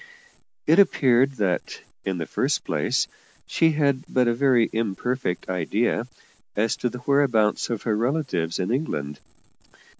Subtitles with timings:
[0.65, 3.05] It appeared that, in the first place,
[3.45, 6.07] she had but a very imperfect idea
[6.55, 9.19] as to the whereabouts of her relatives in England.